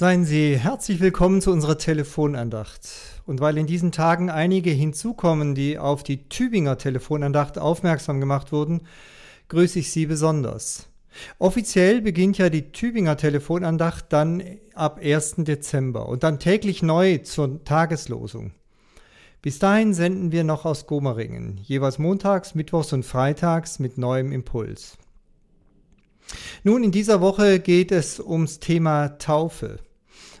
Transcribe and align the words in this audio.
Seien 0.00 0.24
Sie 0.24 0.56
herzlich 0.56 1.00
willkommen 1.00 1.40
zu 1.40 1.50
unserer 1.50 1.76
Telefonandacht. 1.76 2.88
Und 3.26 3.40
weil 3.40 3.58
in 3.58 3.66
diesen 3.66 3.90
Tagen 3.90 4.30
einige 4.30 4.70
hinzukommen, 4.70 5.56
die 5.56 5.76
auf 5.76 6.04
die 6.04 6.28
Tübinger 6.28 6.78
Telefonandacht 6.78 7.58
aufmerksam 7.58 8.20
gemacht 8.20 8.52
wurden, 8.52 8.82
grüße 9.48 9.80
ich 9.80 9.90
Sie 9.90 10.06
besonders. 10.06 10.86
Offiziell 11.40 12.00
beginnt 12.00 12.38
ja 12.38 12.48
die 12.48 12.70
Tübinger 12.70 13.16
Telefonandacht 13.16 14.04
dann 14.10 14.40
ab 14.72 15.00
1. 15.02 15.38
Dezember 15.38 16.08
und 16.08 16.22
dann 16.22 16.38
täglich 16.38 16.80
neu 16.80 17.18
zur 17.18 17.64
Tageslosung. 17.64 18.52
Bis 19.42 19.58
dahin 19.58 19.94
senden 19.94 20.30
wir 20.30 20.44
noch 20.44 20.64
aus 20.64 20.86
Gomeringen, 20.86 21.58
jeweils 21.64 21.98
montags, 21.98 22.54
mittwochs 22.54 22.92
und 22.92 23.04
freitags 23.04 23.80
mit 23.80 23.98
neuem 23.98 24.30
Impuls. 24.30 24.96
Nun, 26.62 26.84
in 26.84 26.92
dieser 26.92 27.20
Woche 27.20 27.58
geht 27.58 27.90
es 27.90 28.20
ums 28.20 28.60
Thema 28.60 29.18
Taufe. 29.18 29.80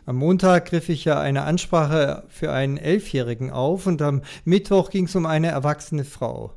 Am 0.06 0.16
Montag 0.16 0.66
griff 0.66 0.88
ich 0.88 1.04
ja 1.04 1.20
eine 1.20 1.42
Ansprache 1.42 2.24
für 2.28 2.52
einen 2.52 2.78
Elfjährigen 2.78 3.50
auf 3.50 3.86
und 3.86 4.00
am 4.00 4.22
Mittwoch 4.44 4.90
ging 4.90 5.04
es 5.04 5.14
um 5.14 5.26
eine 5.26 5.48
erwachsene 5.48 6.04
Frau. 6.04 6.54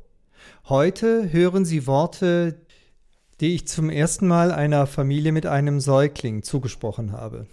Heute 0.68 1.32
hören 1.32 1.64
Sie 1.64 1.86
Worte, 1.86 2.62
die 3.40 3.54
ich 3.54 3.68
zum 3.68 3.90
ersten 3.90 4.26
Mal 4.26 4.52
einer 4.52 4.86
Familie 4.86 5.32
mit 5.32 5.46
einem 5.46 5.80
Säugling 5.80 6.42
zugesprochen 6.42 7.12
habe. 7.12 7.46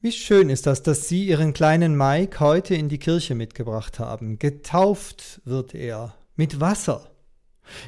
Wie 0.00 0.12
schön 0.12 0.50
ist 0.50 0.66
das, 0.66 0.82
dass 0.82 1.08
Sie 1.08 1.26
Ihren 1.26 1.52
kleinen 1.52 1.96
Mike 1.96 2.40
heute 2.40 2.74
in 2.74 2.88
die 2.88 2.98
Kirche 2.98 3.34
mitgebracht 3.34 3.98
haben. 3.98 4.38
Getauft 4.38 5.40
wird 5.44 5.74
er 5.74 6.14
mit 6.36 6.60
Wasser. 6.60 7.10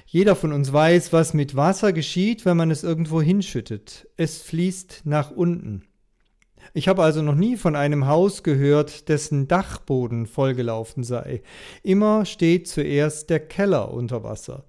Jeder 0.06 0.34
von 0.36 0.52
uns 0.52 0.72
weiß, 0.72 1.12
was 1.12 1.34
mit 1.34 1.54
Wasser 1.56 1.92
geschieht, 1.92 2.44
wenn 2.44 2.56
man 2.56 2.70
es 2.70 2.82
irgendwo 2.82 3.22
hinschüttet. 3.22 4.08
Es 4.16 4.42
fließt 4.42 5.02
nach 5.04 5.30
unten. 5.30 5.84
Ich 6.74 6.88
habe 6.88 7.02
also 7.02 7.22
noch 7.22 7.34
nie 7.34 7.56
von 7.56 7.76
einem 7.76 8.06
Haus 8.06 8.42
gehört, 8.42 9.08
dessen 9.08 9.48
Dachboden 9.48 10.26
vollgelaufen 10.26 11.02
sei. 11.02 11.42
Immer 11.82 12.24
steht 12.24 12.68
zuerst 12.68 13.30
der 13.30 13.40
Keller 13.40 13.92
unter 13.92 14.22
Wasser. 14.22 14.64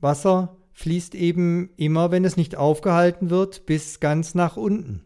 Wasser 0.00 0.56
fließt 0.72 1.14
eben 1.14 1.70
immer, 1.76 2.10
wenn 2.10 2.24
es 2.24 2.36
nicht 2.36 2.56
aufgehalten 2.56 3.30
wird, 3.30 3.66
bis 3.66 4.00
ganz 4.00 4.34
nach 4.34 4.56
unten. 4.56 5.04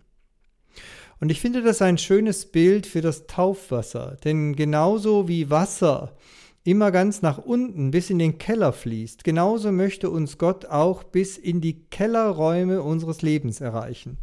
Und 1.21 1.31
ich 1.31 1.41
finde 1.41 1.63
das 1.63 1.83
ein 1.83 1.99
schönes 1.99 2.47
Bild 2.47 2.87
für 2.87 3.01
das 3.01 3.27
Taufwasser, 3.27 4.17
denn 4.25 4.55
genauso 4.55 5.29
wie 5.29 5.51
Wasser 5.51 6.17
immer 6.65 6.91
ganz 6.91 7.23
nach 7.23 7.39
unten 7.39 7.91
bis 7.91 8.11
in 8.11 8.19
den 8.19 8.39
Keller 8.39 8.73
fließt, 8.73 9.25
genauso 9.25 9.73
möchte 9.73 10.11
uns 10.11 10.39
Gott 10.39 10.67
auch 10.67 11.03
bis 11.03 11.39
in 11.39 11.61
die 11.61 11.85
Kellerräume 11.91 12.83
unseres 12.83 13.23
Lebens 13.23 13.61
erreichen. 13.61 14.19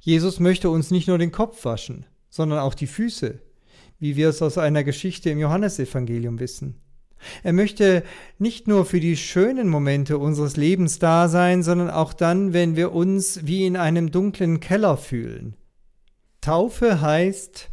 Jesus 0.00 0.40
möchte 0.40 0.70
uns 0.70 0.90
nicht 0.90 1.08
nur 1.08 1.18
den 1.18 1.32
Kopf 1.32 1.64
waschen, 1.64 2.06
sondern 2.28 2.58
auch 2.58 2.74
die 2.74 2.86
Füße, 2.86 3.38
wie 3.98 4.16
wir 4.16 4.28
es 4.28 4.42
aus 4.42 4.58
einer 4.58 4.84
Geschichte 4.84 5.30
im 5.30 5.38
Johannesevangelium 5.38 6.40
wissen. 6.40 6.80
Er 7.42 7.52
möchte 7.52 8.02
nicht 8.38 8.66
nur 8.66 8.84
für 8.84 9.00
die 9.00 9.16
schönen 9.16 9.68
Momente 9.68 10.18
unseres 10.18 10.56
Lebens 10.56 10.98
da 10.98 11.28
sein, 11.28 11.62
sondern 11.62 11.90
auch 11.90 12.12
dann, 12.12 12.52
wenn 12.52 12.76
wir 12.76 12.92
uns 12.92 13.46
wie 13.46 13.66
in 13.66 13.76
einem 13.76 14.10
dunklen 14.10 14.60
Keller 14.60 14.96
fühlen. 14.96 15.56
Taufe 16.40 17.00
heißt, 17.00 17.70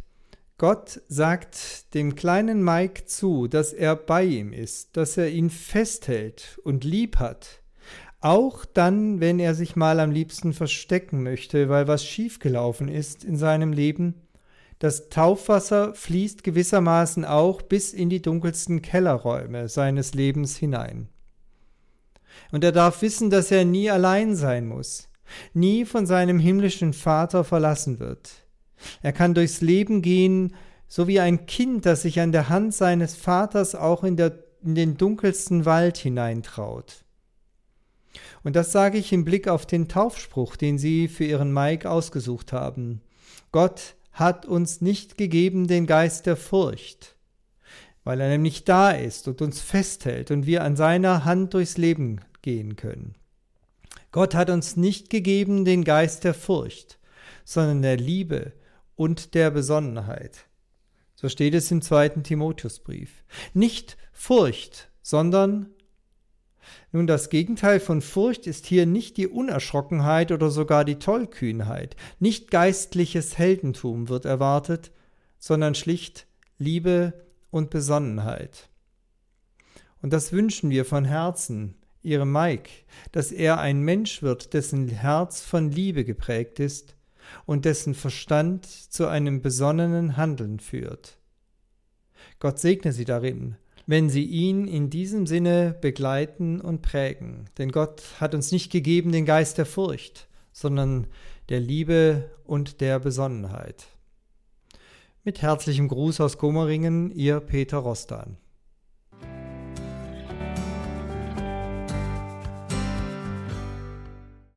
Gott 0.56 1.00
sagt 1.08 1.94
dem 1.94 2.14
kleinen 2.14 2.62
Mike 2.62 3.06
zu, 3.06 3.48
dass 3.48 3.72
er 3.72 3.96
bei 3.96 4.24
ihm 4.24 4.52
ist, 4.52 4.96
dass 4.96 5.16
er 5.16 5.30
ihn 5.30 5.50
festhält 5.50 6.60
und 6.64 6.84
lieb 6.84 7.16
hat, 7.16 7.62
auch 8.20 8.64
dann, 8.64 9.20
wenn 9.20 9.38
er 9.38 9.54
sich 9.54 9.76
mal 9.76 9.98
am 9.98 10.10
liebsten 10.10 10.52
verstecken 10.52 11.22
möchte, 11.22 11.68
weil 11.68 11.88
was 11.88 12.04
schiefgelaufen 12.04 12.88
ist 12.88 13.24
in 13.24 13.36
seinem 13.36 13.72
Leben. 13.72 14.14
Das 14.78 15.08
Taufwasser 15.08 15.94
fließt 15.94 16.44
gewissermaßen 16.44 17.24
auch 17.24 17.62
bis 17.62 17.92
in 17.92 18.10
die 18.10 18.22
dunkelsten 18.22 18.82
Kellerräume 18.82 19.68
seines 19.68 20.14
Lebens 20.14 20.56
hinein. 20.56 21.08
Und 22.52 22.64
er 22.64 22.72
darf 22.72 23.02
wissen, 23.02 23.30
dass 23.30 23.50
er 23.50 23.64
nie 23.64 23.90
allein 23.90 24.34
sein 24.36 24.66
muss, 24.66 25.08
nie 25.52 25.84
von 25.84 26.06
seinem 26.06 26.38
himmlischen 26.38 26.92
Vater 26.92 27.44
verlassen 27.44 28.00
wird. 28.00 28.30
Er 29.02 29.12
kann 29.12 29.34
durchs 29.34 29.60
Leben 29.60 30.02
gehen, 30.02 30.54
so 30.88 31.06
wie 31.06 31.20
ein 31.20 31.46
Kind, 31.46 31.86
das 31.86 32.02
sich 32.02 32.20
an 32.20 32.32
der 32.32 32.48
Hand 32.48 32.74
seines 32.74 33.14
Vaters 33.14 33.74
auch 33.74 34.02
in, 34.02 34.16
der, 34.16 34.42
in 34.62 34.74
den 34.74 34.96
dunkelsten 34.96 35.64
Wald 35.64 35.96
hineintraut. 35.96 37.04
Und 38.42 38.56
das 38.56 38.72
sage 38.72 38.98
ich 38.98 39.12
im 39.12 39.24
Blick 39.24 39.48
auf 39.48 39.66
den 39.66 39.88
Taufspruch, 39.88 40.56
den 40.56 40.78
Sie 40.78 41.08
für 41.08 41.24
Ihren 41.24 41.52
Mike 41.52 41.90
ausgesucht 41.90 42.52
haben. 42.52 43.00
Gott 43.52 43.94
hat 44.12 44.46
uns 44.46 44.80
nicht 44.80 45.16
gegeben 45.16 45.66
den 45.66 45.86
Geist 45.86 46.26
der 46.26 46.36
Furcht, 46.36 47.16
weil 48.04 48.20
er 48.20 48.28
nämlich 48.28 48.64
da 48.64 48.90
ist 48.90 49.28
und 49.28 49.42
uns 49.42 49.60
festhält 49.60 50.30
und 50.30 50.46
wir 50.46 50.64
an 50.64 50.76
seiner 50.76 51.24
Hand 51.24 51.54
durchs 51.54 51.76
Leben 51.76 52.20
gehen 52.42 52.76
können. 52.76 53.14
Gott 54.12 54.34
hat 54.34 54.50
uns 54.50 54.76
nicht 54.76 55.10
gegeben 55.10 55.64
den 55.64 55.84
Geist 55.84 56.24
der 56.24 56.34
Furcht, 56.34 56.98
sondern 57.44 57.82
der 57.82 57.96
Liebe 57.96 58.52
und 58.96 59.34
der 59.34 59.50
Besonnenheit. 59.50 60.46
So 61.14 61.28
steht 61.28 61.54
es 61.54 61.70
im 61.70 61.82
zweiten 61.82 62.22
Timotheusbrief. 62.22 63.24
Nicht 63.54 63.96
Furcht, 64.12 64.90
sondern 65.02 65.70
nun, 66.92 67.06
das 67.06 67.30
Gegenteil 67.30 67.78
von 67.80 68.00
Furcht 68.00 68.46
ist 68.46 68.66
hier 68.66 68.84
nicht 68.84 69.16
die 69.16 69.28
Unerschrockenheit 69.28 70.32
oder 70.32 70.50
sogar 70.50 70.84
die 70.84 70.98
Tollkühnheit. 70.98 71.96
Nicht 72.18 72.50
geistliches 72.50 73.38
Heldentum 73.38 74.08
wird 74.08 74.24
erwartet, 74.24 74.90
sondern 75.38 75.74
schlicht 75.74 76.26
Liebe 76.58 77.14
und 77.50 77.70
Besonnenheit. 77.70 78.68
Und 80.02 80.12
das 80.12 80.32
wünschen 80.32 80.70
wir 80.70 80.84
von 80.84 81.04
Herzen, 81.04 81.74
ihrem 82.02 82.32
Mike, 82.32 82.70
dass 83.12 83.30
er 83.30 83.60
ein 83.60 83.82
Mensch 83.82 84.22
wird, 84.22 84.54
dessen 84.54 84.88
Herz 84.88 85.42
von 85.42 85.70
Liebe 85.70 86.04
geprägt 86.04 86.58
ist 86.58 86.96
und 87.46 87.64
dessen 87.64 87.94
Verstand 87.94 88.66
zu 88.66 89.06
einem 89.06 89.42
besonnenen 89.42 90.16
Handeln 90.16 90.58
führt. 90.60 91.18
Gott 92.38 92.58
segne 92.58 92.92
sie 92.92 93.04
darin 93.04 93.56
wenn 93.90 94.08
sie 94.08 94.22
ihn 94.24 94.68
in 94.68 94.88
diesem 94.88 95.26
Sinne 95.26 95.76
begleiten 95.80 96.60
und 96.60 96.80
prägen. 96.80 97.46
Denn 97.58 97.72
Gott 97.72 98.04
hat 98.20 98.36
uns 98.36 98.52
nicht 98.52 98.70
gegeben 98.70 99.10
den 99.10 99.26
Geist 99.26 99.58
der 99.58 99.66
Furcht, 99.66 100.28
sondern 100.52 101.08
der 101.48 101.58
Liebe 101.58 102.30
und 102.44 102.80
der 102.80 103.00
Besonnenheit. 103.00 103.88
Mit 105.24 105.42
herzlichem 105.42 105.88
Gruß 105.88 106.20
aus 106.20 106.38
Gommeringen, 106.38 107.10
Ihr 107.10 107.40
Peter 107.40 107.78
Rostan. 107.78 108.36